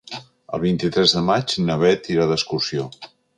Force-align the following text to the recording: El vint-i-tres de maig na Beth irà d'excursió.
El 0.57 0.61
vint-i-tres 0.63 1.13
de 1.17 1.21
maig 1.27 1.53
na 1.67 1.75
Beth 1.83 2.09
irà 2.17 2.27
d'excursió. 2.33 2.89